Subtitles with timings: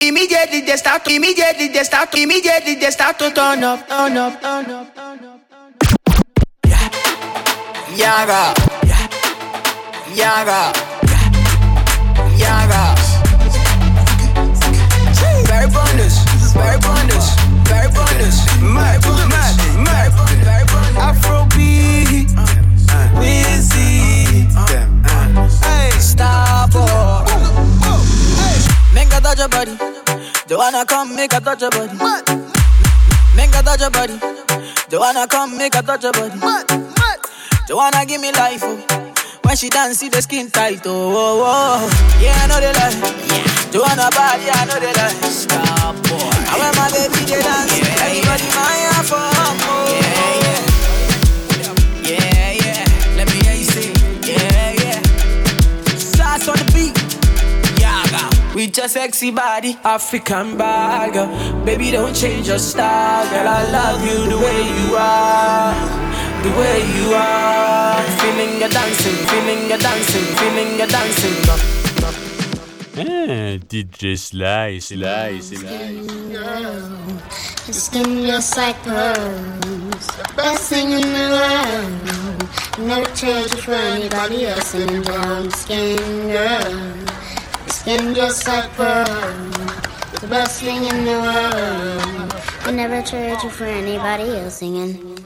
[0.00, 4.14] Immediately they start to, immediately they start to, immediately they start to turn up, turn
[4.18, 6.22] up, turn up, turn up, turn up.
[6.66, 6.90] Yeah.
[7.96, 8.54] Yaga.
[8.86, 9.08] Yeah.
[10.14, 10.72] Yaga.
[11.08, 12.36] Yeah.
[12.36, 12.75] Yaga.
[29.36, 29.76] Touch your body.
[30.46, 31.92] Don't wanna come, make a touch your body.
[33.36, 34.18] Make a touch your body.
[34.88, 36.38] Don't wanna come, make a touch your body.
[37.66, 39.12] Don't wanna give me life, oh.
[39.42, 42.20] When she dance, see the skin tight, oh, oh, oh.
[42.20, 42.94] Yeah, I know they lie.
[43.28, 43.70] Yeah.
[43.72, 45.30] Joanna bad, yeah, I know they lie.
[45.30, 46.16] Stop, boy.
[46.16, 48.92] And when my baby they dance, yeah, everybody yeah.
[48.96, 50.00] my for oh.
[50.00, 50.05] Yeah.
[58.56, 61.12] With your sexy body, African bag.
[61.66, 63.46] Baby, don't change your style, girl.
[63.46, 66.06] I love you the way you are
[66.42, 68.02] the way you are.
[68.20, 71.36] Feeling you dancing, feeling you dancing, feeling you dancing.
[72.96, 75.90] Ah, DJ Sly, Sly, Sly.
[77.66, 82.88] Your skin just like pearls, best thing in the world.
[82.88, 85.98] Never trade you for anybody else in brown skin,
[86.32, 87.15] girl.
[87.86, 92.34] Your skin just like pearls, the best thing in the world.
[92.64, 95.16] I never trade you for anybody else singing.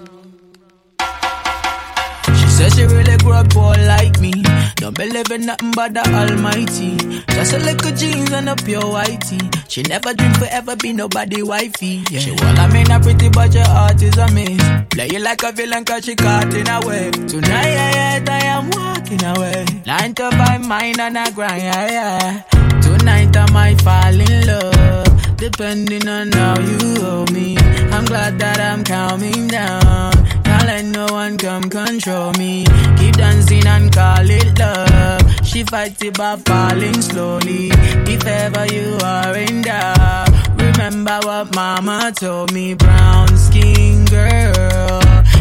[2.49, 4.45] Says she really grew up poor like me.
[4.81, 6.97] Don't believe in nothing but the Almighty.
[7.35, 9.41] Just a little jeans and a pure whitey.
[9.69, 12.03] She never dream forever be nobody wifey.
[12.11, 12.21] Yeah.
[12.21, 14.63] She well, I mean, a pretty but your heart is a miss.
[14.89, 17.11] Play you like a villain cause she caught in a way.
[17.11, 19.67] Tonight, yeah, I am walking away.
[19.85, 22.81] Nine to five, mine and I grind, yeah, yeah.
[22.81, 25.37] Tonight I might fall in love.
[25.37, 27.57] Depending on how you hold me.
[27.93, 30.30] I'm glad that I'm calming down.
[30.61, 32.65] Can't let no one come control me.
[32.99, 35.47] Keep dancing and call it love.
[35.47, 37.71] She fights it by falling slowly.
[38.07, 40.29] If ever you are in doubt,
[40.61, 42.75] remember what mama told me.
[42.75, 45.01] Brown skin girl,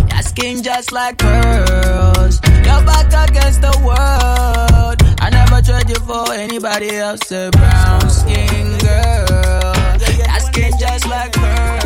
[0.09, 2.40] your skin just like pearls.
[2.63, 5.03] Your back against the world.
[5.19, 7.29] I never trade you for anybody else.
[7.31, 9.75] A brown skin girl,
[10.18, 11.78] your skin just like pearls.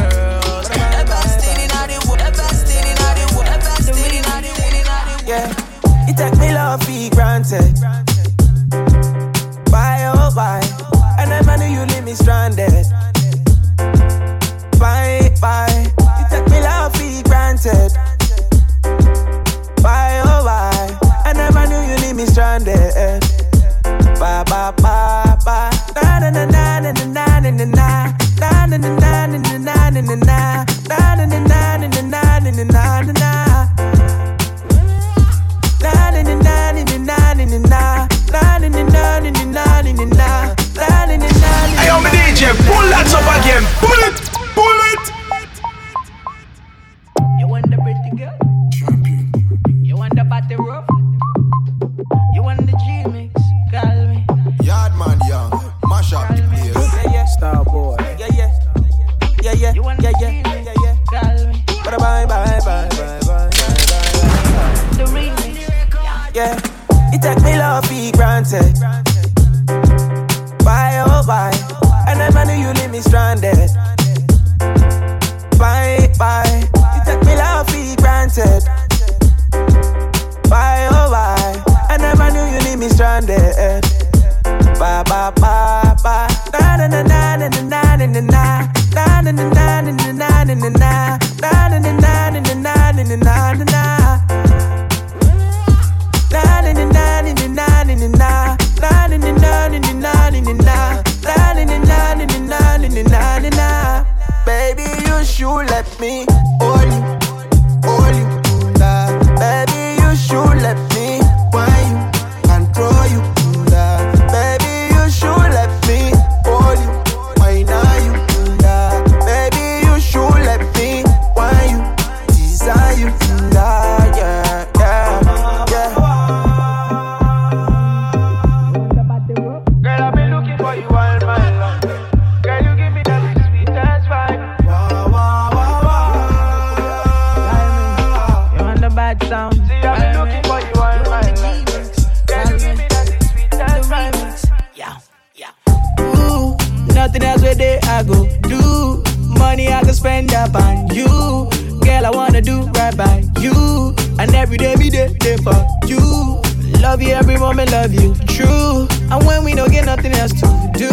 [158.27, 158.87] True.
[159.11, 160.89] And when we don't get nothing else to do,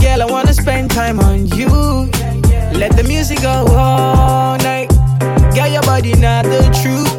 [0.00, 2.10] girl, I wanna spend time on you.
[2.72, 4.88] Let the music go all night.
[5.54, 7.12] Girl, your body not the truth.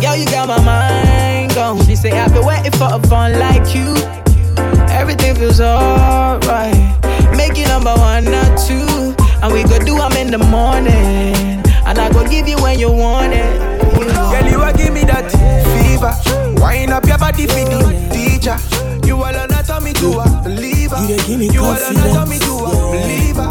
[0.00, 1.84] Girl, you got my mind gone.
[1.86, 3.94] She say I've been waiting for a fun like you.
[4.90, 6.74] Everything feels alright.
[7.36, 9.14] Make you number one, not two.
[9.42, 11.62] And we go do them in the morning.
[11.84, 13.82] And I go give you when you want it.
[14.32, 15.30] Girl, you a give me that
[16.02, 16.60] fever.
[16.60, 18.56] Wind up your body for the teacher.
[19.06, 20.96] You all anatomy to a believer.
[21.02, 23.48] You dey give me You all confidence, anatomy to a believer.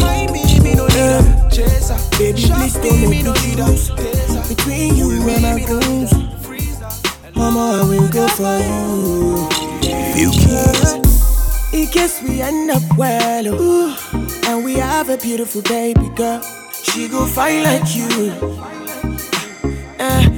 [0.00, 1.96] My me, me no need chaser.
[2.18, 5.66] Baby, please me, don't me no me need a between you and me, me need
[5.66, 6.12] goons.
[7.34, 9.48] Mama, I will go for you.
[10.14, 10.94] Few keys.
[11.72, 13.94] In case we end up well, ooh,
[14.46, 16.40] and we have a beautiful baby girl,
[16.84, 18.30] she go fine like you.
[19.98, 20.33] Eh.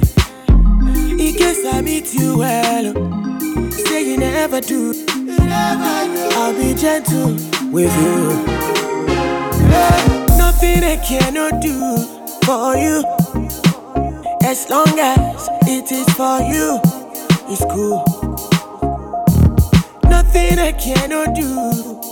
[1.47, 2.93] In I meet you well,
[3.71, 4.93] say you never do.
[5.39, 7.29] I'll be gentle
[7.71, 8.45] with you.
[10.37, 11.97] Nothing I cannot do
[12.43, 13.01] for you.
[14.43, 16.81] As long as it is for you,
[17.47, 18.03] it's cool.
[20.09, 21.47] Nothing I cannot do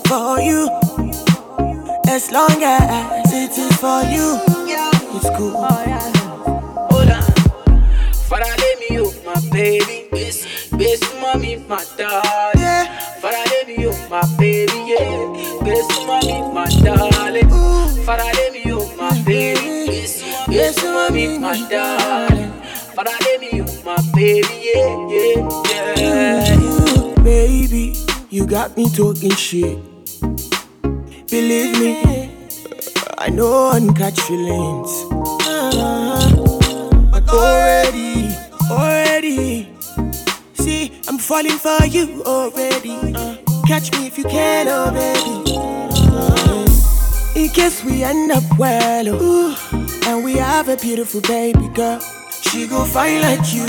[0.08, 0.70] for you.
[2.08, 4.40] As long as it is for you,
[5.14, 5.56] it's cool.
[5.58, 8.65] Oh, Hold on.
[9.66, 10.08] Baby.
[10.14, 12.88] Yes, best mommy, my darling.
[13.22, 14.78] Father, let me you, my baby.
[14.94, 15.18] Yeah,
[15.66, 17.50] best mommy, my darling.
[18.06, 19.26] Father, let me you, my mm-hmm.
[19.26, 19.70] baby.
[19.92, 22.52] Yes, best mommy, my darling.
[22.96, 24.56] Father, me you, my baby.
[24.70, 25.40] Yeah, yeah,
[25.98, 27.24] yeah.
[27.24, 27.96] Baby,
[28.30, 29.80] you got me talking shit.
[31.32, 32.30] Believe me,
[33.18, 34.92] I know I can catch feelings.
[37.12, 38.30] But already,
[38.70, 39.05] already, I'm
[41.25, 42.95] falling for you already.
[43.66, 45.56] Catch me if you can, oh baby.
[47.39, 49.56] In case we end up well, ooh,
[50.06, 52.00] and we have a beautiful baby girl,
[52.42, 53.66] she go fine like you.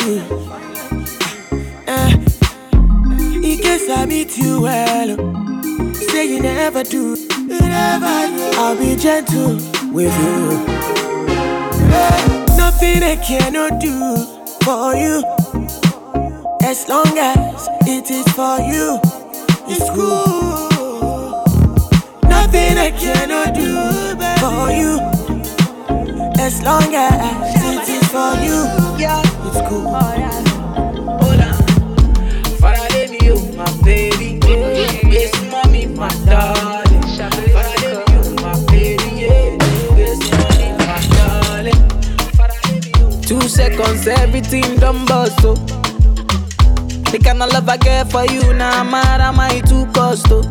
[1.88, 2.12] Uh,
[3.43, 5.17] in case I meet you well,
[5.94, 7.17] say you never do.
[8.59, 9.56] I'll be gentle
[9.93, 10.67] with you.
[12.59, 14.17] Nothing I cannot do
[14.62, 15.23] for you.
[16.67, 18.99] As long as it is for you,
[19.69, 21.45] it's cool.
[22.29, 23.71] Nothing I cannot do
[24.43, 24.99] for you.
[26.43, 28.67] As long as it is for you,
[29.47, 29.95] it's cool.
[31.23, 31.55] Hold on.
[32.59, 34.41] Father, you, my baby.
[35.09, 37.03] Yes, mommy, my darling.
[37.55, 39.09] Father, let me you, my baby.
[39.23, 39.97] Yeah.
[39.97, 41.91] Yes, mommy, my darling.
[42.35, 43.23] Father, let me you.
[43.23, 45.75] Two seconds, everything done bust.
[47.17, 50.27] The kind of love I get for you, now nah, mad am I too cost,
[50.29, 50.43] oh.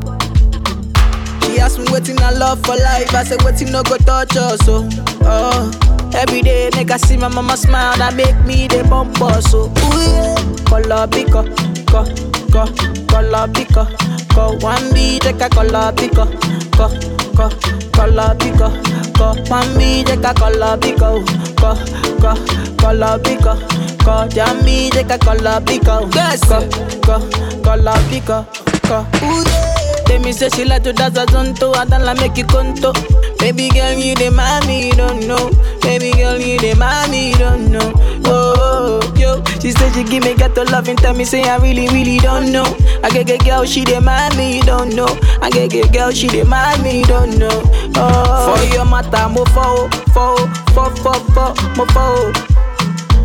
[1.44, 3.14] She asked me waiting I love for life.
[3.14, 4.66] I said waiting no go touch us.
[4.66, 4.90] So,
[5.22, 9.52] oh, every day nigga see my mama smile that make me the bump us.
[9.52, 10.36] So, ooh yeah,
[10.66, 11.46] color pico,
[11.86, 12.02] co,
[12.50, 12.66] co,
[13.06, 13.86] color pico,
[14.34, 14.58] co.
[14.58, 16.26] One B take a color pico,
[16.74, 16.90] co,
[17.36, 17.50] co,
[17.92, 18.72] color pico,
[19.18, 19.36] co.
[19.50, 21.24] One B take a color pico,
[21.60, 21.76] co,
[22.22, 22.34] co,
[22.82, 23.58] color pico,
[24.04, 24.28] co.
[24.36, 26.60] Jammy take a color pico, yes, co,
[27.06, 27.20] co,
[27.64, 28.46] color pico,
[28.88, 29.06] co.
[29.22, 29.75] Yeah.
[30.06, 32.94] Tell me say she like to dance a zonto, I don't like make you conto.
[33.40, 35.50] Baby girl, you the mommy, don't know.
[35.82, 37.92] Baby girl, you the mommy, don't know.
[38.26, 41.58] Oh, oh, yo, she said she give me ghetto love and tell me say I
[41.58, 42.66] really, really don't know.
[43.04, 45.08] I get get girl, she the mommy, don't know.
[45.42, 47.62] I get get girl, she the mommy, don't know.
[47.96, 50.36] Oh, for your matter, mo fo, fo,
[50.74, 52.32] fo, fo, fo, mo fo.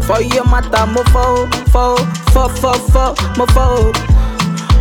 [0.02, 1.96] For your matter, mo fo, fo,
[2.32, 3.92] fo, fo, fo, mo fo.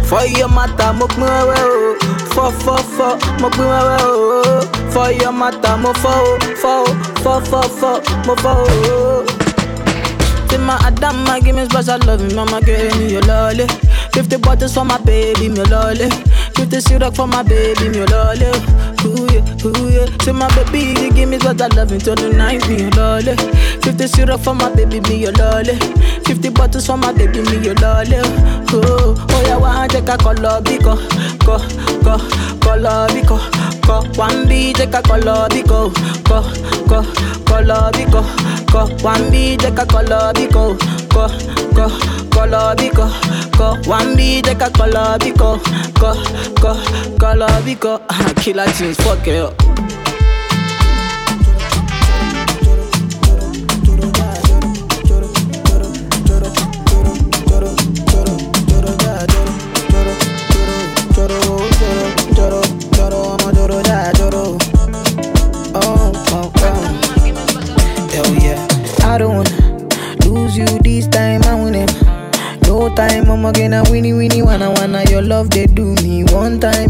[0.10, 1.96] For your matter, mo pin wewe o.
[2.34, 3.10] Fọ fọ fọ,
[3.42, 4.62] mo pin wewe o.
[4.92, 5.94] For your matter, mo oh.
[6.04, 6.38] fọ o.
[6.62, 6.86] Fọ o,
[7.24, 7.92] fọ fọ fọ,
[8.28, 8.68] mo fọ o.
[8.90, 9.26] Oh.
[10.50, 13.68] Say my Adama, give me special love, mama give me your lolly.
[14.12, 16.10] Fifty bottles for my baby, me lolly.
[16.56, 18.50] Fifty syrup for my baby, me lolly.
[19.06, 20.08] Ooh yeah, ooh yeah.
[20.24, 23.36] Say my baby, you give me special love until the night, me your lolly.
[23.84, 25.78] Fifty syrup for my baby, me your lolly.
[26.30, 28.20] Fifty bottles for my baby, me your lolly.
[28.72, 30.94] Oh, oh yeah, one take a color biko,
[31.42, 31.58] ko,
[32.06, 32.18] ko,
[32.60, 33.38] color biko,
[33.82, 34.04] ko.
[34.16, 35.90] One B take a color biko,
[36.30, 36.44] ko,
[36.88, 37.02] ko,
[37.46, 38.22] color biko,
[38.72, 38.86] ko.
[39.04, 40.78] One B take a color biko,
[41.10, 41.28] ko,
[41.74, 41.90] ko,
[42.30, 43.10] color biko,
[43.58, 43.90] ko.
[43.90, 45.58] One B take a color biko,
[45.98, 46.14] ko,
[46.62, 48.00] ko, color biko.
[48.44, 49.79] Killer things, fuck it up.
[73.50, 76.90] I'm gonna winnie winnie wanna wanna your love they do me one time.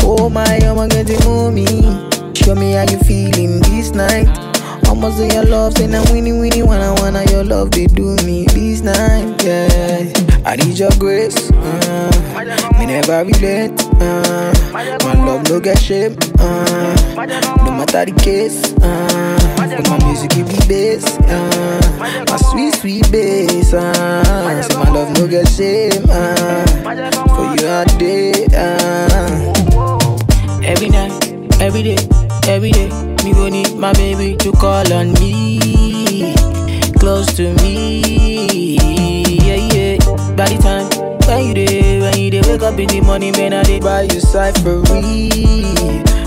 [0.00, 1.66] Oh my, I'm getting on me.
[2.32, 4.26] Show me how you feeling this night.
[4.88, 8.46] Almost say your love, say now winnie winnie wanna wanna your love they do me
[8.46, 9.44] this night.
[9.44, 10.10] Yeah,
[10.46, 11.50] I need your grace.
[11.50, 13.84] Uh, me never relent.
[14.00, 16.16] Uh, my love no get shame.
[16.38, 16.94] Uh,
[17.66, 18.72] no matter the case.
[18.80, 21.04] Uh, but my music give me bass.
[21.18, 23.72] Uh, my sweet sweet bass.
[23.72, 26.04] Uh, so my love no get shame.
[26.08, 26.66] Uh,
[27.34, 28.46] for you all day.
[28.54, 29.52] Uh.
[30.62, 31.96] Every night, every day,
[32.46, 32.88] every day,
[33.24, 36.34] me go need my baby to call on me,
[36.98, 38.76] close to me.
[38.76, 39.96] Yeah, yeah.
[40.36, 40.86] By the time
[41.26, 44.02] when you day, when you day, wake up in the morning, man, I dey buy
[44.02, 45.30] you cyphery,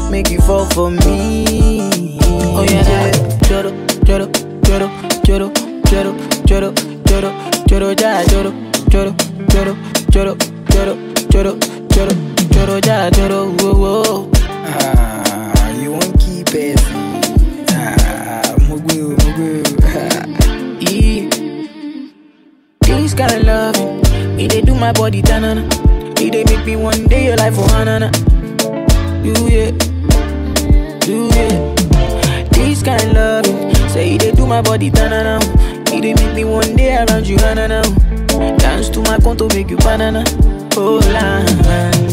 [0.10, 1.80] make you fall for me.
[2.56, 3.12] Oh yeah,
[3.48, 3.72] choro,
[4.06, 4.28] choro,
[4.64, 4.88] choro,
[5.24, 5.52] choro,
[5.90, 6.14] choro,
[6.46, 6.74] choro,
[7.06, 7.32] choro,
[7.68, 8.52] choro, ja, choro,
[8.90, 9.14] choro,
[9.50, 9.74] choro,
[10.12, 10.36] choro,
[10.70, 10.96] choro,
[11.30, 11.54] choro,
[11.90, 12.14] choro,
[12.52, 14.30] choro, ja, choro, whoa, whoa.
[14.66, 16.80] Ah, you won't keep it.
[17.70, 19.64] Ah, mugu, mugu.
[20.80, 21.30] Yeah.
[22.82, 23.76] This kind of love,
[24.40, 25.64] it they do my body tanana.
[26.22, 28.10] It they make me one day your life for hanana.
[29.24, 29.72] You yeah,
[31.08, 31.74] you yeah.
[32.52, 35.40] This kind of love, say it they do my body tanana.
[35.92, 37.82] It they make me one day around you hanana.
[38.58, 40.24] Dance to my conto make you banana.
[40.76, 41.44] Oh la,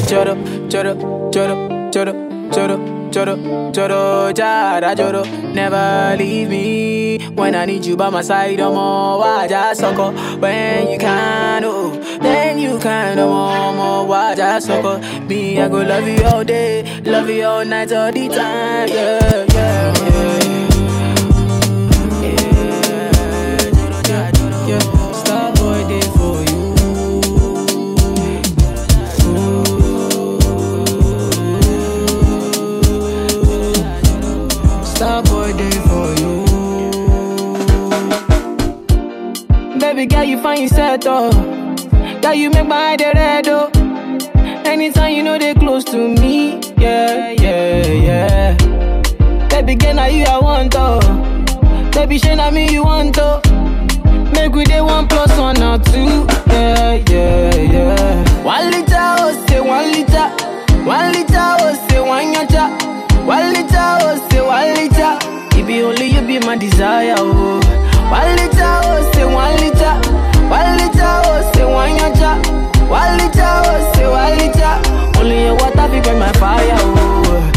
[0.09, 0.35] choro,
[0.69, 0.95] choro,
[1.33, 2.31] choro, choro.
[2.51, 2.75] Choro,
[3.13, 3.37] choro,
[3.73, 5.23] choro, jara, choro.
[5.55, 8.59] Never leave me when I need you by my side.
[8.59, 10.11] I'm all waja soko.
[10.41, 11.93] When you can, oh,
[12.81, 17.03] kinda want more watch I sucker Me, I go love you all day.
[17.05, 18.89] Love you all night, all the time.
[18.89, 20.31] Yeah, yeah, yeah.
[39.79, 41.60] Baby girl, you find yourself though
[42.23, 43.71] Girl, you make my head red oh.
[44.65, 49.49] Anytime you know they close to me, yeah, yeah, yeah.
[49.49, 51.01] Baby girl, now you I want oh.
[51.93, 53.41] Baby, shey na me you want oh.
[54.35, 58.43] Make we day one plus one or two, yeah, yeah, yeah.
[58.45, 60.29] One liter oh, say one liter.
[60.85, 63.27] One liter oh, say one yacha.
[63.27, 65.19] One liter oh, say one liter.
[65.59, 67.61] It be only you be my desire oh.
[68.11, 68.60] One liter
[76.35, 77.51] fire, oh.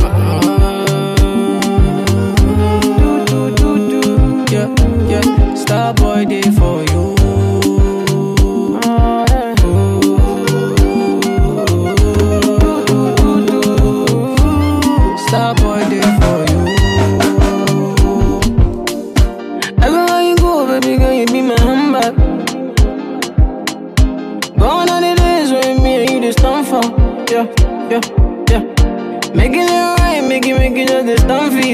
[2.97, 4.53] Do, do, do, do.
[4.53, 4.67] Yeah,
[5.09, 5.55] yeah.
[5.55, 6.41] Starboy, they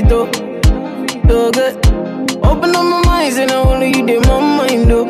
[0.10, 0.25] though.
[1.28, 1.75] So good.
[2.44, 5.06] Open up my mind, and I only you did my mind, though.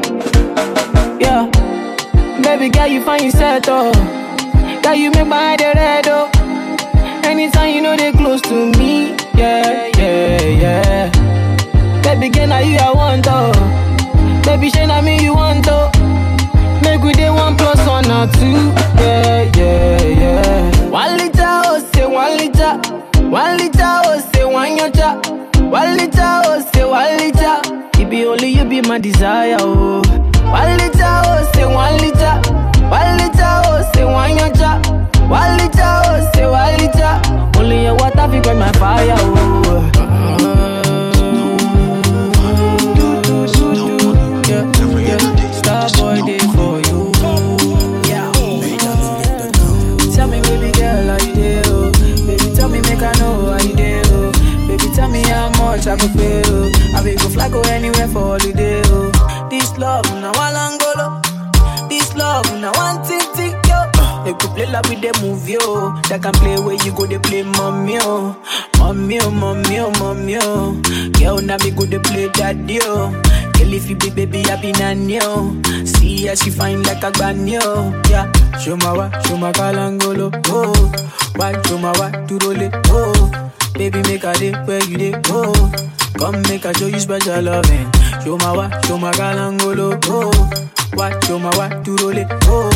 [1.19, 1.49] Yeah.
[2.41, 3.91] Baby girl, you find yourself, oh.
[4.83, 6.29] Girl, you make my head red, oh.
[7.23, 12.01] Anytime you know they close to me, yeah, yeah, yeah.
[12.03, 13.51] Baby girl, now you I want, oh.
[14.43, 15.89] Baby, shey na me you want, oh.
[16.83, 20.89] Make we day one plus one or two, yeah, yeah, yeah.
[20.89, 22.77] One liter, oh, say one liter.
[23.29, 24.08] One liter, oh
[24.79, 25.23] you chop.
[25.73, 27.61] Walita, oh, say walita.
[27.99, 30.01] It only you be my desire, oh.
[30.53, 32.41] Walita, oh, say walita.
[32.89, 34.81] Walita, oh, say wine you chop.
[35.29, 37.55] Walita, oh, say walita.
[37.57, 39.91] Only your water fi quench my fire, oh.
[55.79, 56.95] much I could feel.
[56.95, 58.81] I will go fly go anywhere for holiday.
[58.85, 59.47] Oh.
[59.49, 61.21] This love now one angolo.
[61.89, 63.79] This love now one titi yo.
[64.23, 65.91] They could play love with the movie yo.
[66.09, 68.35] That can play where you go they play mommy yo.
[68.77, 70.81] Mommy yo, mommy yo, mommy yo.
[71.17, 73.11] Girl now me go they play daddy yo.
[73.53, 75.61] Girl if you be baby I be nanny yo.
[75.85, 77.93] See how she fine like a granny yo.
[78.09, 78.31] Yeah.
[78.59, 80.31] Show my wa, show my kalangolo.
[80.47, 80.91] Oh.
[81.35, 82.73] Why show my wa, to roll it.
[82.87, 83.49] Oh.
[83.73, 85.53] Baby, make a day where you day, oh.
[86.17, 87.89] Come make a show you special loving.
[88.23, 90.31] Show my wa, show my kalangolo, oh.
[90.93, 92.69] What, show my wa, to roll it, oh.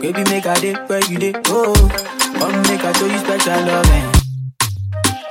[0.00, 1.72] Baby, make a day where you day, oh.
[2.38, 4.06] Come make a show you special loving.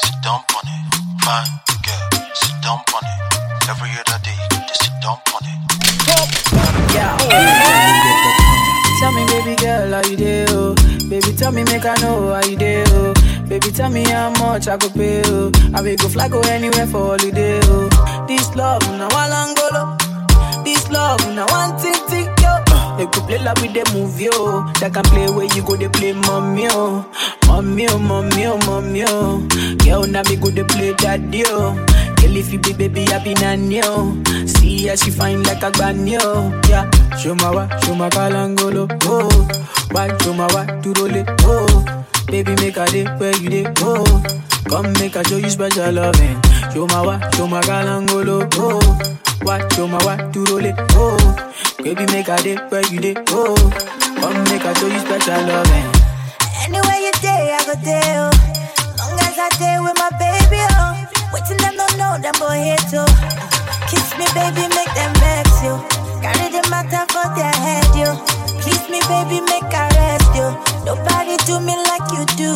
[0.01, 0.85] Sit down on it,
[1.21, 1.51] fine
[1.85, 2.09] girl.
[2.33, 3.69] Sit down on it.
[3.69, 5.59] Every other day, just sit down on it.
[6.95, 7.17] Yeah.
[8.99, 10.73] Tell me, baby girl, how you dey, oh?
[11.09, 13.13] Baby, tell me, make I know how you dey, oh.
[13.53, 15.51] Baby, tell me how much I could pay, oh.
[15.75, 18.25] I will go fly, go anywhere for holiday, oh.
[18.27, 20.63] This love, now one angolo.
[20.63, 22.63] This love, now one thing, thing, yo.
[22.97, 24.65] They could play like with the movie, oh.
[24.79, 27.05] That can play where you go, they play mommy, oh.
[27.45, 29.47] Mommy, oh, mommy, oh, mommy, oh.
[29.85, 31.77] Girl, now me go, they play daddy, oh.
[32.23, 34.15] Girl, if you be baby, I be nanny, oh.
[34.47, 36.49] See how she fine like a granny, oh.
[36.69, 39.29] Yeah, show my wa, show my kalangolo, oh.
[39.91, 42.05] Why, show my wa, to roll it, oh.
[42.27, 44.03] Baby, make a day where you day, oh.
[44.69, 46.41] Come make a show you special loving.
[46.73, 48.79] Show my wa, show my kalangolo, oh.
[49.43, 51.51] Why, show my wa, to roll it, oh.
[51.83, 53.55] Baby, make a day where you day, oh.
[54.19, 55.91] Come make a show you special loving.
[56.63, 58.31] Anywhere you day, I go there, oh.
[58.97, 61.09] Long as I day with my baby, oh.
[61.33, 63.07] Waiting them don't know them boy here too.
[63.89, 65.75] Kiss me, baby, make them vex you.
[66.21, 68.13] Carry the matter for their head, you.
[68.61, 70.47] Please me, baby, make I rest you.
[70.85, 72.53] Nobody do me like you do.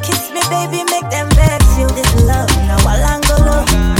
[0.00, 1.88] Kiss me, baby, make them vex you.
[1.88, 3.66] This love, now Walangolo.
[3.66, 3.97] This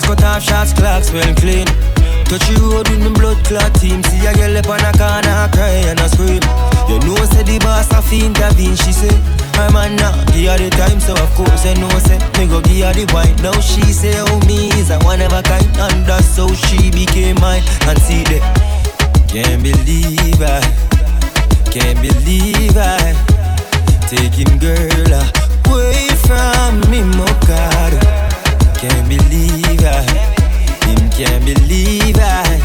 [0.00, 1.66] glass, cut off shots, clocks well clean.
[2.26, 4.02] Touch you road with me blood clot team.
[4.04, 6.42] See a girl up on a corner, cry and I scream.
[6.88, 8.76] You know, say the boss have to intervene.
[8.76, 9.14] She say,
[9.56, 12.60] her man now, give her the time, so of course I know, say, me go
[12.60, 13.36] give her the wine.
[13.42, 16.90] Now she say, oh, me is a one of a kind, and that's how she
[16.90, 17.62] became mine.
[17.86, 18.42] And see that,
[19.30, 20.60] can't believe I,
[21.70, 23.14] can't believe I,
[24.10, 25.14] taking girl
[25.70, 28.25] away from me, Mokado.
[28.78, 30.02] Can't believe I,
[30.86, 32.60] him can't believe I,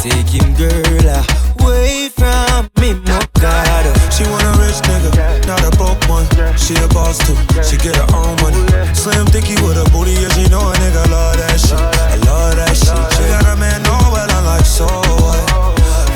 [0.00, 3.92] Take him, girl away from me, Mokado.
[4.12, 6.26] She want a rich nigga, not a broke one.
[6.56, 8.60] She a boss too, she get her own money.
[8.94, 11.80] Slim thicky with a booty, yeah, she know a nigga love that shit.
[11.80, 13.04] I love that shit.
[13.16, 15.40] She got a man, know well, I'm like, so what?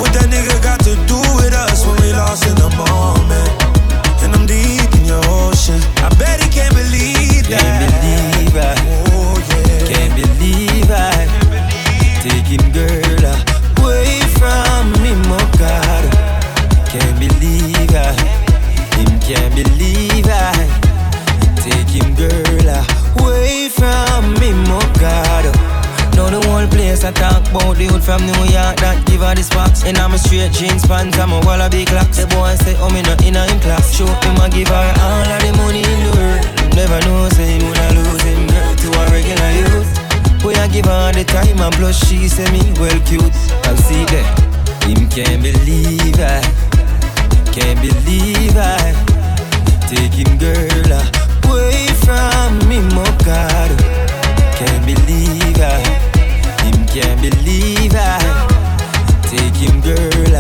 [0.01, 3.68] What that nigga got to do with us when we lost in the moment?
[17.95, 18.13] I,
[18.99, 20.53] him can't believe I,
[21.63, 22.69] taking girl
[23.21, 24.49] away from me.
[26.19, 27.13] Now the whole place I
[27.79, 29.87] the hood from New York that give her the sparks.
[29.87, 32.19] And I'm a straight jeans pants, I'm a.
[32.19, 33.95] The boy say, oh me not in in class.
[33.95, 36.43] Show him I give her all of the money in the world.
[36.75, 39.91] Never know say him lose him girl to a regular youth.
[40.43, 43.33] Boy I give her the time and plus she say me well cute.
[43.65, 44.27] I see that
[44.85, 46.43] him can't believe I,
[47.59, 48.95] can't believe I,
[49.91, 50.93] taking girl
[51.51, 53.77] away from me, Mokado.
[54.55, 55.83] Can't believe I,
[56.63, 58.23] him can't believe I,
[59.27, 60.35] taking girl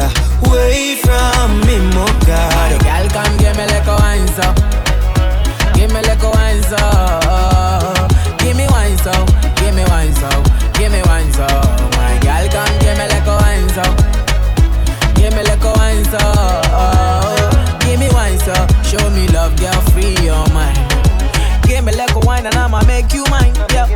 [0.46, 2.78] away from me, Mokado.
[2.86, 4.46] Girl, come give me like a wine so.
[5.74, 6.82] Give me like a wine so.
[8.38, 9.14] Give me wine so.
[9.58, 10.30] Give me wine so.
[10.78, 11.46] Give me wine so.
[11.98, 13.84] My girl, come give me like a wine so.
[15.16, 16.37] Give me like a wine so.
[18.88, 20.78] Show me love, girl, free your mind.
[21.64, 23.52] Give me like a wine and I'ma make you mine.
[23.70, 23.86] Yeah.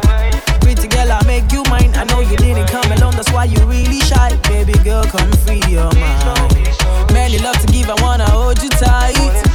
[0.61, 1.92] Pretty girl, I'll make you mine.
[1.94, 4.37] I know you didn't come alone, that's why you really shy.
[4.48, 7.12] Baby girl, come free your mind.
[7.12, 9.51] Many love to give, I wanna hold you tight.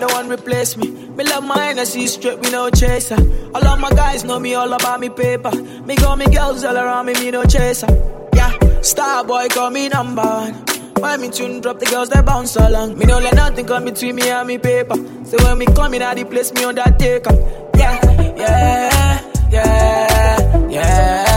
[0.00, 0.90] No one replace me.
[0.90, 3.16] Me love I see straight, we no chaser.
[3.54, 5.50] All of my guys know me all about me paper.
[5.84, 7.86] Me got me girls all around me, me no chaser.
[8.34, 10.54] Yeah, star boy call me number one.
[11.00, 12.98] Why me tune drop the girls that bounce along?
[12.98, 14.96] Me no let nothing come between me and me paper.
[15.24, 17.34] So when me come in, I the place me undertaker.
[17.76, 18.00] Yeah,
[18.36, 21.29] yeah, yeah, yeah, yeah,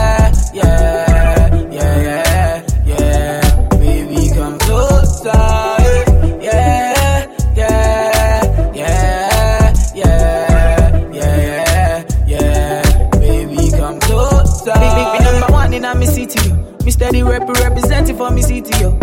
[17.24, 18.98] Rep representing for me city, yo.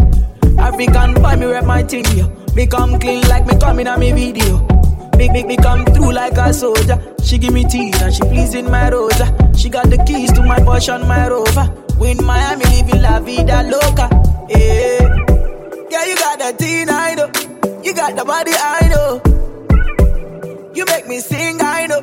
[0.58, 2.28] African boy, me rep my thing, yo.
[2.54, 4.58] Me come clean like me coming on me video.
[5.16, 6.98] Big, big, me come through like a soldier.
[7.22, 9.26] She give me tea and she pleasing my rosa.
[9.56, 11.70] She got the keys to my Porsche my Rover.
[11.98, 14.08] We in Miami, living la vida loca.
[14.48, 15.02] Yeah,
[15.90, 17.30] yeah, you got that teen, I know.
[17.82, 19.20] You got the body, I know.
[20.74, 22.00] You make me sing, I know.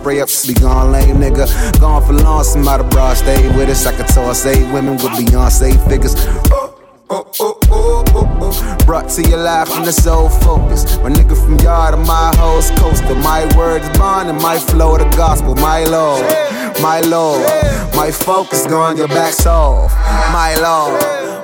[0.00, 1.46] Spray up, be gone lame nigga.
[1.80, 3.86] Gone for long, somebody broad stay with us.
[3.86, 6.14] I could toss eight women with Beyonce figures.
[6.50, 6.74] Oh,
[7.10, 8.04] oh, oh, oh, oh.
[8.14, 8.84] oh, oh.
[8.86, 10.84] Brought to your life from the soul focus.
[10.98, 13.14] My nigga from yard of my host coaster.
[13.16, 15.54] My words bond and my flow the gospel.
[15.56, 16.24] My Lord,
[16.80, 17.44] my Lord,
[17.94, 19.88] my focus going your back soul.
[20.32, 21.00] My Lord,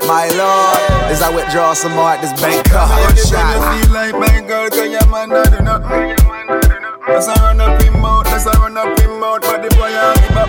[0.07, 3.90] my Lord, as I withdraw some more at this bank card shot.
[3.92, 6.87] like my cause your man not do nothing.
[7.09, 8.05] Let's run up him
[8.37, 10.49] out, let's run up him out, but the boy I give up.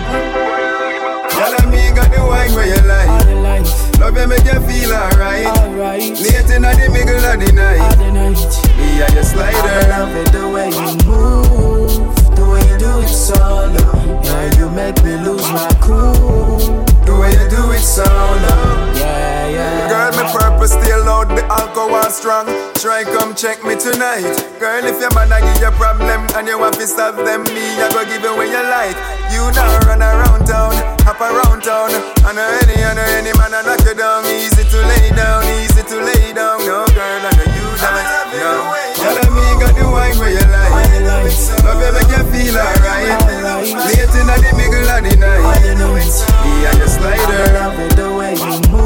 [1.32, 3.08] Girl, and me got the wine where you like.
[3.98, 5.46] Love you make you feel alright.
[5.86, 7.98] Late in the middle of the night.
[8.76, 9.56] Me and your slider.
[9.56, 14.22] I love it the way you move, the way you do it solo.
[14.22, 16.84] Yeah, you make me lose my cool.
[17.06, 18.08] The way you do it solo.
[18.94, 19.88] Yeah, yeah.
[19.88, 22.46] Girl, my purpose still loud, the alcohol strong.
[22.74, 24.26] Try come check me tonight.
[24.58, 27.64] Girl, if your man a give you problem and you want to solve them, me
[27.78, 28.98] I go give you what you like.
[29.30, 30.74] You now run around town,
[31.06, 31.94] hop around town.
[32.26, 34.26] I know any, I know any man I knock you down.
[34.26, 36.58] Easy to lay down, easy to lay down.
[36.66, 38.06] No girl, I know you damn it.
[38.38, 38.74] No,
[39.06, 40.74] and me got the wine where you like.
[41.62, 43.14] Love you make you feel alright.
[43.62, 45.62] Late in the middle of the night.
[46.42, 47.22] Me and your slider.
[47.22, 48.77] I love it the way you move, you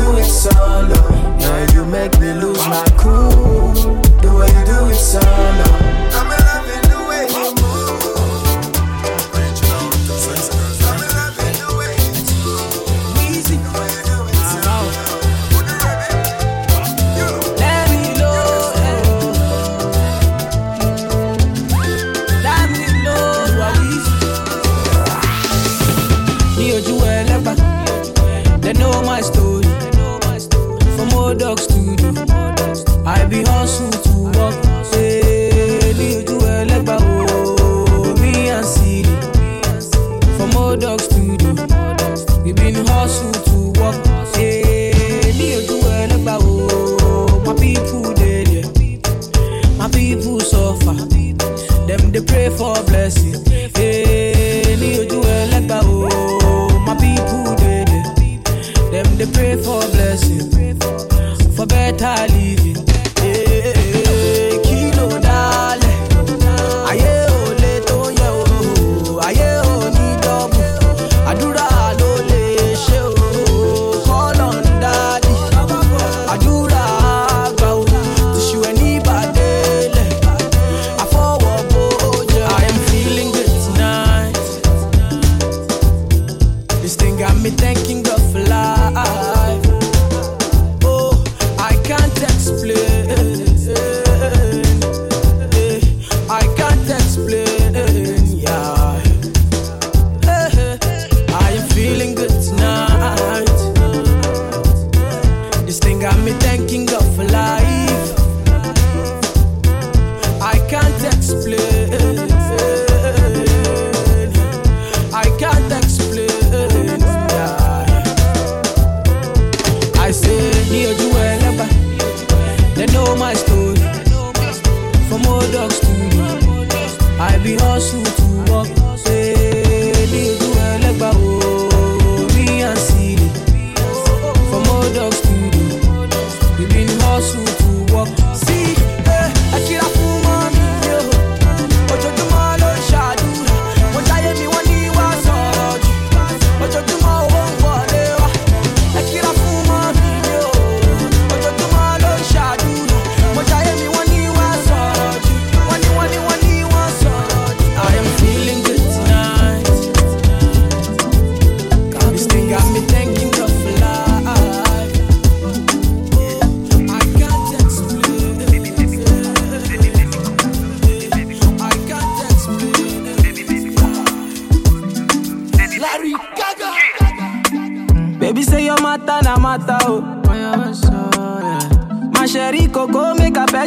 [0.00, 1.00] do it solo.
[1.38, 3.72] Yeah, you make me lose my cool.
[4.22, 6.09] The way you do it solo.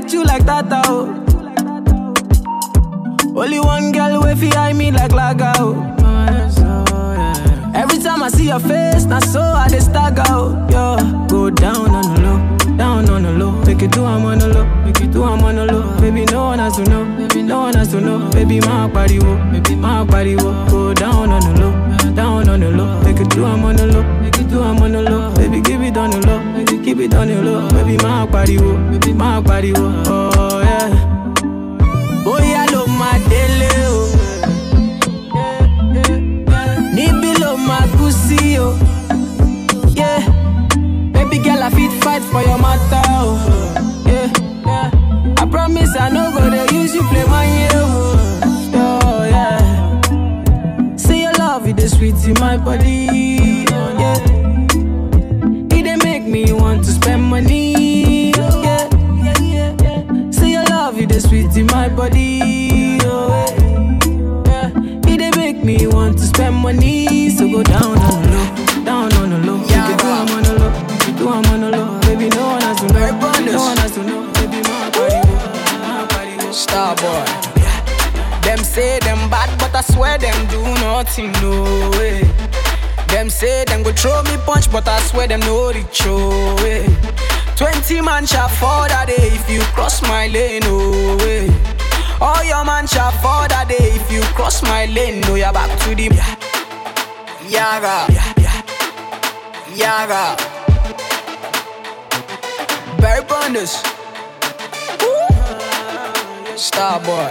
[0.03, 1.07] I pet you like that, oh.
[3.39, 5.79] Only one girl way fi me like laga oh.
[7.73, 10.67] Every time I see your face, na so I dey stagger oh.
[10.69, 13.51] Yo, go down on the low, down on the low.
[13.65, 15.99] Make it do I'm on the low, make it do I'm on the low.
[16.01, 18.29] Baby no one has to know, baby no one has to know.
[18.31, 20.51] Baby my body wo, baby my body wo.
[20.69, 23.01] Go down on the low, down on the low.
[23.03, 25.33] Make it do I'm on the low, make it do I'm on the low.
[25.35, 26.39] Baby give it on the low,
[27.03, 27.67] it on the low.
[27.69, 30.03] Baby my body wo, baby my body wo.
[30.07, 30.89] Oh yeah.
[32.23, 34.07] Bóyá ló máa délé o.
[36.95, 38.73] Níbí ló máa kú sí o.
[39.95, 40.21] Yeah.
[41.13, 43.37] Baby girl, I fit fight for your matter o.
[44.05, 44.29] Yeah.
[45.37, 48.15] I promise I no go dey use you play my year o.
[48.75, 50.95] Oh, yeah.
[50.95, 53.52] Say your love, it dey sweet in my body.
[61.73, 62.99] My body.
[63.03, 64.43] Oh, eh.
[64.45, 65.11] yeah.
[65.11, 67.29] It dey make me want to spend money.
[67.29, 69.63] So go down on the low, down on the low.
[69.65, 70.71] Yeah, you do I'm on the low,
[71.17, 71.99] do I'm on the low.
[72.01, 73.51] Baby, no one has to know.
[73.51, 74.21] No one has to know.
[74.33, 75.21] Baby, my body,
[75.85, 76.45] my body.
[76.45, 76.51] wo.
[76.51, 77.25] Star boy.
[78.43, 82.21] Them say them bad, but I swear them do nothing, no way.
[83.07, 86.85] Them say them go throw me punch, but I swear them no reach, oh way.
[87.55, 91.47] Twenty man shall fall that day if you cross my lane, no way.
[92.19, 95.69] All your man shall fall that day if you cross my lane, no you're back
[95.81, 96.09] to the
[97.47, 98.07] Yaga,
[99.75, 100.35] Yaga,
[102.99, 103.83] Barry Bonders.
[106.59, 107.29] Star boy.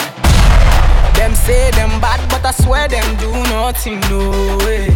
[1.15, 4.89] Them say them bad, but I swear them do nothing, no way.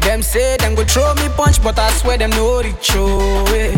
[0.00, 3.74] Them say them go throw me punch, but I swear them no reach, oh way.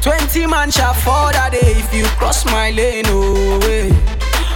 [0.00, 3.90] Twenty man shall fall that day if you cross my lane, oh way.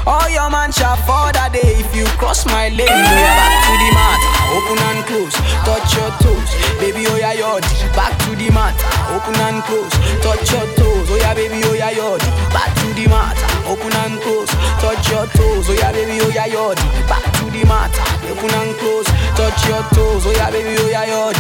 [0.07, 2.89] All your man shall fall that day if you cross my lane.
[2.89, 3.19] Oh.
[3.23, 4.21] Yeah, back to the mat,
[4.55, 5.35] open and close,
[5.67, 7.63] touch your toes, baby, oh yeah, yod.
[7.95, 8.75] Back to the mat,
[9.15, 12.23] open and close, touch your toes, oh yeah, baby, oh yeah, yod.
[12.55, 16.47] Back to the mat, open and close, touch your toes, oh yeah, baby, oh yeah,
[16.47, 16.79] yod.
[17.11, 17.93] Back to the mat,
[18.31, 21.37] open and close, touch your toes, oh yeah, baby, oh yeah, yod.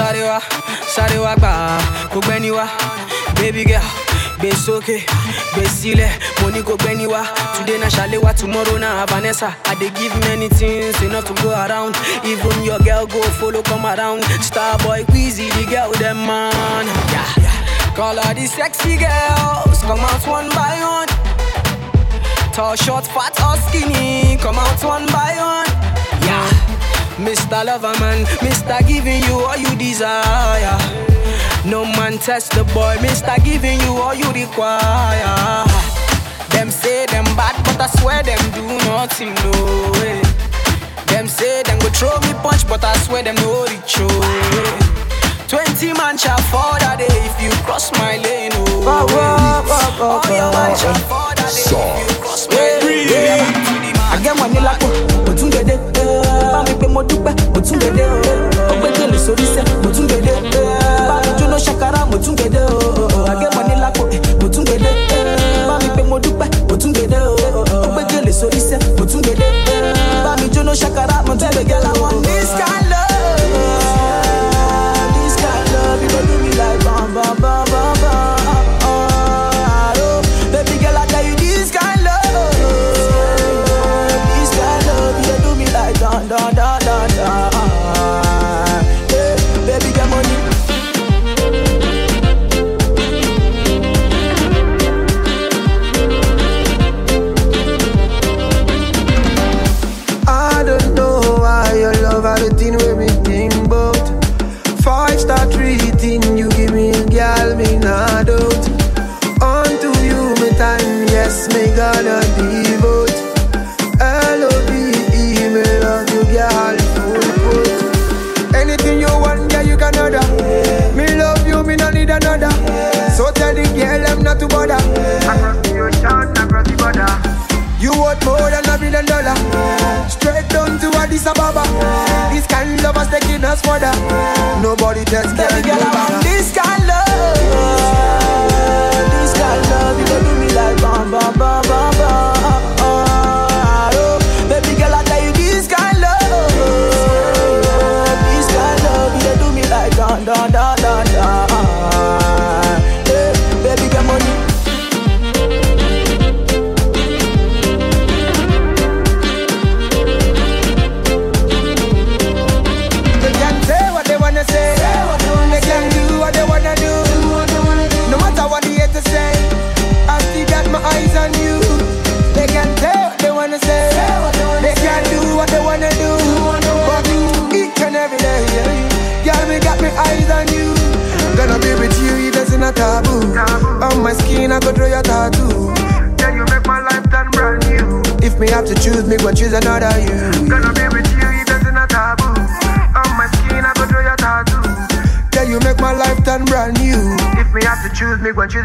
[0.00, 0.40] Sarewa,
[0.94, 1.78] sarewa gba,
[2.10, 2.66] gbogbo ẹni wa,
[3.34, 3.82] baby girl.
[4.38, 4.96] gbé sókè
[5.52, 7.22] gbé sílẹ̀ wá
[7.58, 11.94] today na ṣàléwá tomorrow na vanessa i dey give many things enough to go around
[12.24, 16.86] even your girl go follow come around starboy quizzy the girl dem man.
[17.12, 17.94] Yeah.
[17.94, 21.08] call all the sexy girls come out one by one.
[22.54, 25.89] Tall, short, fat or skinny, come out one by one.
[27.20, 27.64] Yeah, Mr.
[27.64, 28.86] Loverman, Mr.
[28.86, 30.78] Giving you all you desire.
[31.64, 33.42] No man test the boy, Mr.
[33.44, 35.66] Giving you all you require.
[36.50, 40.20] Them say them bad, but I swear them do nothing, no way.
[41.06, 45.46] Them say them go throw me punch, but I swear them no reach, oh way.
[45.48, 49.20] Twenty man shall fall that day if you cross my lane, oh way.
[50.00, 53.90] All your man shall fall that day if you cross my lane.
[54.10, 54.88] Àgẹ́mọ̀ ní lápò,
[55.26, 55.89] mo tún dédé.
[56.92, 58.16] mo dúpẹ́ mo tún gèdè o.
[58.72, 60.40] ọgbẹ́ gèlè sórí sẹ́ mo tún gèdè o.
[61.08, 62.89] bá mi jóná ṣàkárà mo tún gèdè o.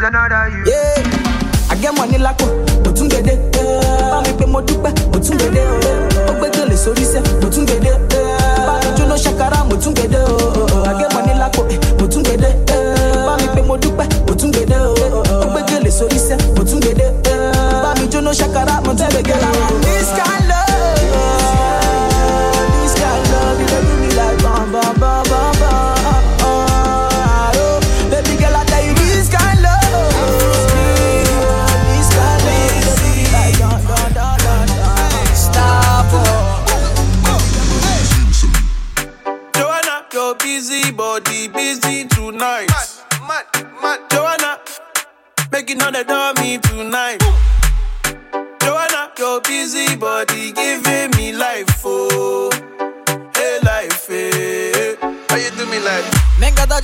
[0.06, 0.75] another you.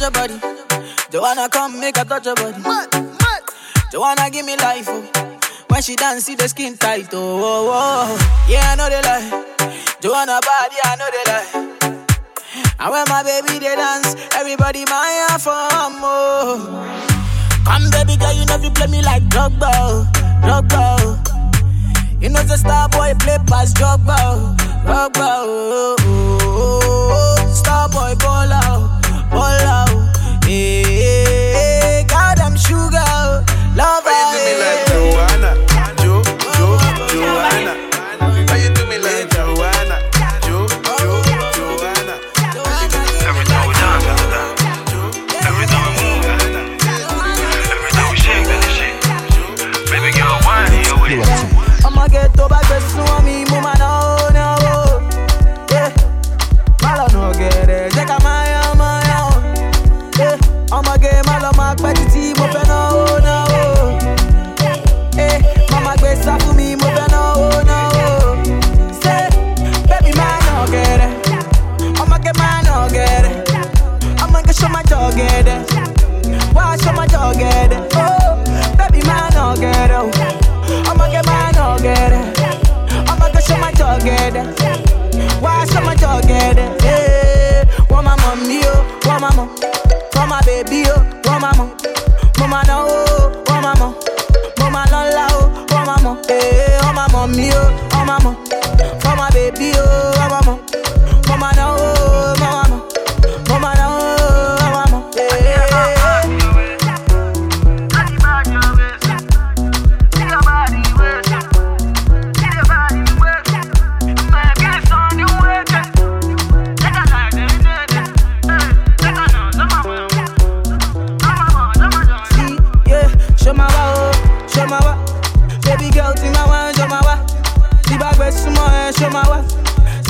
[0.01, 0.39] Touch your body.
[1.11, 2.61] Joanna, come make I touch your body.
[3.91, 5.37] Joanna, give me life, oh.
[5.67, 8.47] When she dance, see the skin tight, oh, oh, oh.
[8.49, 9.29] Yeah, I know they lie.
[10.01, 11.77] Joanna body, I know they lie.
[12.79, 16.57] And when my baby they dance, everybody my for more.
[17.65, 20.05] Come, baby girl, you know you play me like Drogba,
[20.41, 21.27] Drogba.
[22.21, 25.45] You know the star boy play past Drogba, Drogba.
[25.45, 27.53] oh, oh, oh, oh.
[27.53, 29.90] Star boy ball out, ball out.
[30.53, 32.05] Eh, hey,
[32.57, 32.99] sugar,
[33.73, 35.55] love How you do me like Joanna,
[36.03, 36.19] Jo,
[36.59, 36.75] Jo,
[37.07, 37.73] Joanna?
[38.19, 39.95] How you do me like Joanna,
[40.43, 41.23] Jo, Jo,
[41.55, 42.15] Joanna?
[43.23, 44.59] Every time we dance, every time,
[45.47, 46.25] every time we move,
[47.71, 48.91] every time we shake that shit,
[49.89, 51.23] baby girl, whine your way.
[51.85, 52.49] I'ma get to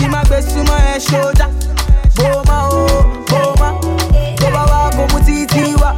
[0.01, 1.51] See my best sumo, eh, show that.
[2.15, 3.79] Boma, oh, boma.
[4.41, 5.93] Boma wa, komu titi wa.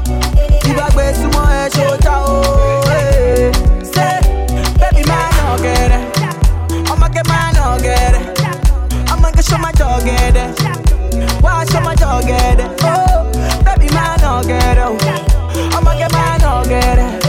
[0.64, 3.52] See my best sumo, eh, show that, oh, eh.
[3.82, 4.20] Say,
[4.76, 6.92] baby, man, no get it.
[6.92, 9.10] I'ma get my no get it.
[9.10, 11.42] I'ma get show my dog get it.
[11.42, 12.72] Why show my dog get it?
[12.84, 13.32] Oh,
[13.64, 15.74] baby, man, no get it.
[15.74, 17.26] I'ma get my no get it.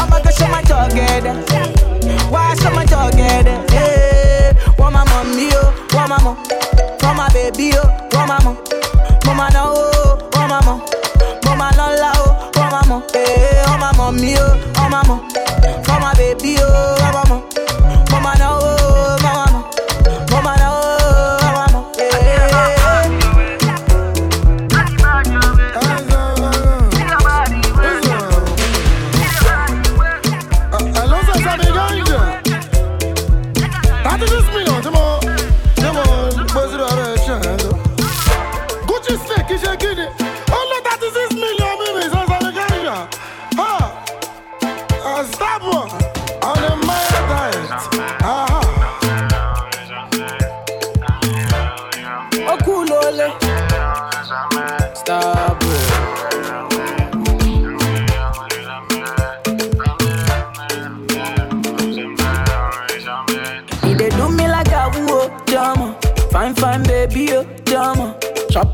[0.00, 1.36] I'ma go show my dog get it.
[2.32, 3.70] Why show my dog get it?
[3.70, 5.74] Hey, want my mommy, oh,
[6.08, 6.36] mama,
[7.00, 8.56] for my baby, oh, for mama,
[9.26, 10.84] mama no, oh, for mama,
[11.44, 15.28] mama no la, oh, for mama, eh, oh mama me oh, oh mama,
[15.84, 17.42] for my baby, oh, oh mama,
[18.10, 18.57] mama no.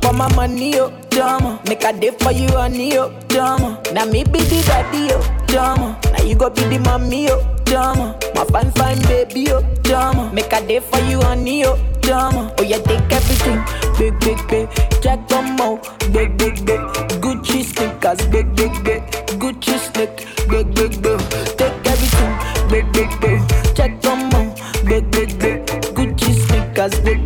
[0.07, 1.61] On my money, oh, drama.
[1.67, 3.81] Make a day for you, honey, oh, drama.
[3.93, 5.99] Now me be the daddy, oh, drama.
[6.13, 8.19] Now you go be the mommy, oh, drama.
[8.35, 10.31] My fine, fine, baby, oh, drama.
[10.33, 12.53] Make a day for you, honey, oh, drama.
[12.59, 13.65] Oh, yeah, take everything,
[13.99, 14.69] big, big, big.
[15.03, 15.81] Jack on mo,
[16.13, 16.81] big, big, big.
[17.23, 19.03] Gucci sneakers, big, big, big.
[19.41, 21.21] Gucci sneak, big, big, big.
[21.57, 23.41] Take everything, big, big, big.
[23.75, 25.65] Jack on mo, big, big, big.
[25.97, 27.24] Gucci sneakers, big.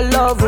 [0.00, 0.42] For love.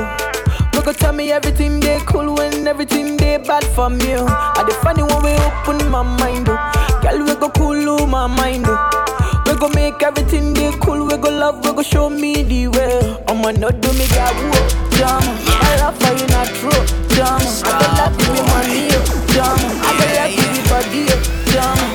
[0.74, 4.14] We go tell me everything they cool when everything they bad for me.
[4.14, 7.00] I the funny one we open my mind, oh.
[7.02, 8.66] Girl, we go cool my mind.
[9.46, 13.16] We go make everything they cool, we go love, we go show me the way.
[13.28, 15.32] I'ma not do me got whoa, drama.
[15.46, 16.82] I love for you not true,
[17.14, 17.50] drama.
[17.64, 18.88] I go love you with money,
[19.32, 19.68] drama.
[19.84, 21.91] I go love you with body, oh,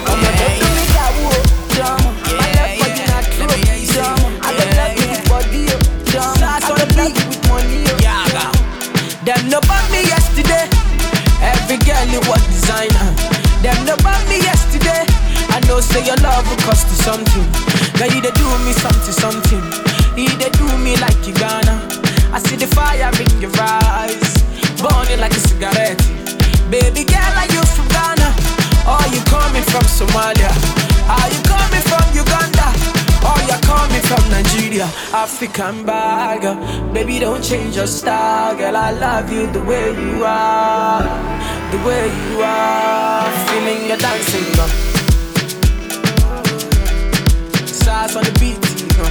[12.11, 13.11] Girl designer.
[13.61, 15.03] Them no bought me yesterday.
[15.51, 17.47] I know say your love will cost you something.
[17.99, 19.63] Now you they do me something, something.
[20.15, 21.83] You they do me like you gonna.
[22.31, 24.43] I see the fire in your eyes,
[24.79, 25.99] burning like a cigarette.
[26.71, 28.29] Baby girl, are you from Ghana?
[28.87, 30.51] Or you coming from Somalia?
[31.11, 32.06] Are you coming from?
[33.57, 34.85] Or you coming from Nigeria?
[35.13, 36.55] African bagger.
[36.93, 38.75] Baby, don't change your style, girl.
[38.75, 41.01] I love you the way you are,
[41.71, 43.31] the way you are.
[43.47, 44.67] Feeling your dancing, girl.
[47.65, 48.59] Stars on the beat,
[48.97, 49.09] know.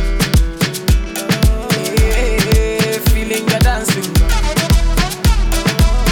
[1.96, 4.30] Yeah, feeling your dancing, girl.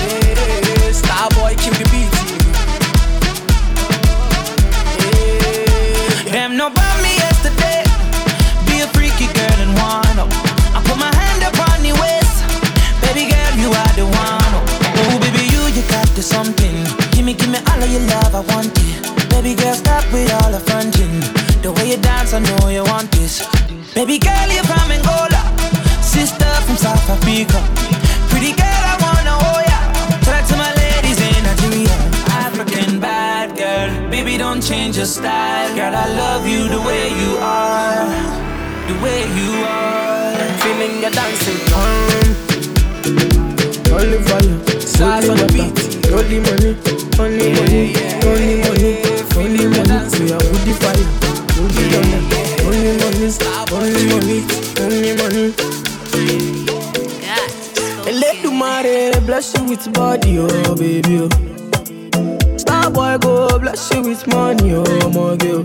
[0.00, 2.13] Yeah, star boy, kill the beat,
[16.14, 16.76] the something.
[17.10, 19.30] Give me, give me all of your love, I want it.
[19.30, 21.10] Baby girl, stop with all the fronting.
[21.62, 23.42] The way you dance, I know you want this.
[23.94, 25.42] Baby girl, you're from Angola.
[26.02, 27.58] Sister from South Africa.
[28.30, 29.80] Pretty girl, I wanna hold ya.
[30.22, 31.96] Talk to my ladies in Nigeria.
[32.30, 33.90] African bad girl.
[34.10, 35.74] Baby, don't change your style.
[35.74, 38.06] Girl, I love you the way you are.
[38.86, 40.38] The way you are.
[40.62, 42.14] Feeling your dancing, um,
[44.28, 45.74] fire, stars on the beat.
[46.14, 46.72] Only money,
[47.18, 47.82] only money,
[48.26, 48.92] only money,
[49.36, 49.98] only money.
[50.18, 51.06] We are with the fire,
[51.58, 52.18] with the money,
[52.66, 53.28] only money,
[53.74, 54.42] only money,
[54.80, 55.54] only money.
[58.06, 61.18] Elédùmarè bless you with body, oh baby.
[61.22, 62.58] Oh.
[62.58, 65.64] Star boy go bless you with money, oh my girl.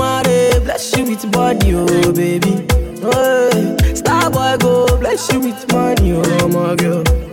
[0.00, 2.66] Mare bless you with body, oh baby.
[3.02, 3.94] Oh, yeah.
[3.94, 7.02] Star boy go bless you with money, oh my girl.
[7.06, 7.29] Oh.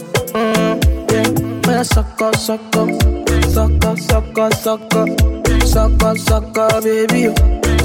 [1.78, 2.88] Yeah, soco, soco,
[3.54, 5.06] soco, soco, soco,
[5.64, 7.32] soco, soco, baby.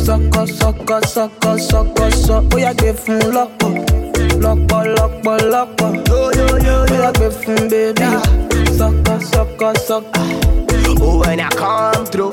[0.02, 2.48] Soco, soco, soco, soco, soco.
[2.54, 6.08] Oh yeah, give him lock up, lock up, lock up, lock up.
[6.08, 8.00] Yo yo yo, oh yeah, give him baby.
[8.72, 10.22] Soco, soco, soco.
[10.98, 12.30] Oh, when I come through.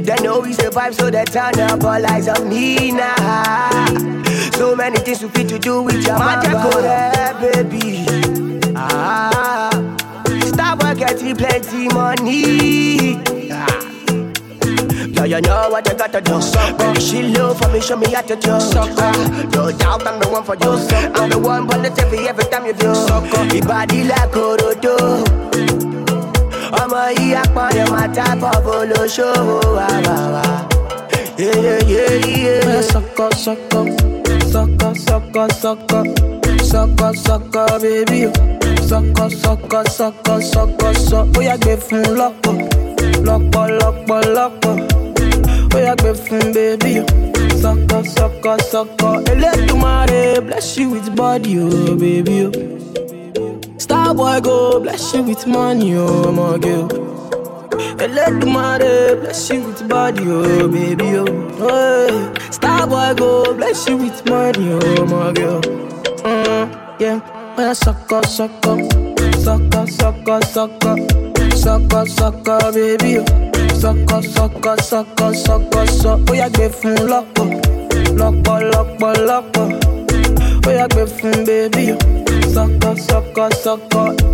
[0.00, 3.84] They know we survive, so they turn up all eyes on me now.
[4.54, 8.06] So many things we fit to do with your hair, baby.
[8.74, 9.69] Ah,
[11.00, 13.16] getting plenty money.
[13.50, 13.66] Ah.
[15.16, 16.36] Yeah, you know what you gotta do.
[16.78, 18.50] Baby, she low for me, show me how to do.
[18.52, 20.72] Ah, no doubt I'm the one for you.
[21.16, 22.92] I'm the one on the TV every time you do.
[23.56, 24.96] Your body like Orodo.
[26.80, 29.58] ọmọ yìí apọ̀dé máa tábọ̀ bolóṣòwò
[29.94, 30.44] àbàwà.
[32.92, 33.80] Soco, soco,
[34.52, 36.00] soco, soco, soco,
[36.70, 38.20] Soco, soco, baby.
[38.90, 41.38] Soco, soco, soco, soco, soco.
[41.38, 42.52] Oh, yeah, give fun loco.
[43.22, 44.70] Loco, loco, loco.
[45.72, 47.04] Oh, yeah, give fun, baby.
[47.62, 49.20] Soco, soco, soco.
[49.30, 52.50] Elédùmarè, bless you with body, oh, baby.
[53.38, 53.60] Oh.
[53.78, 56.88] Star boy, go bless you with money, oh, my girl.
[58.04, 61.26] Elédùmarè, bless you with body, oh, baby, oh.
[61.62, 62.50] Hey.
[62.50, 65.60] Star go bless you with money, oh, my girl.
[66.24, 66.66] Mm,
[66.98, 67.20] yeah,
[67.60, 68.76] oh, yeah, soco, soco.
[69.42, 70.94] Soco, soco, soco.
[71.54, 73.24] Soco, soco, baby, oh.
[73.78, 76.24] Soco, soco, soco, soco, soco.
[76.30, 77.44] Oh, yeah, give fun loco.
[78.14, 79.68] Loco, loco, loco.
[80.66, 81.98] Oh, yeah, give fun, baby, oh.
[82.52, 84.30] Soco, soco, soco.